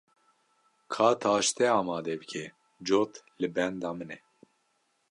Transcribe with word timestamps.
Ka 0.93 1.07
taştê 1.21 1.65
amade 1.79 2.13
bike, 2.21 2.43
cot 2.87 3.11
li 3.39 3.47
benda 3.55 3.89
min 3.97 4.09
e. 4.17 4.19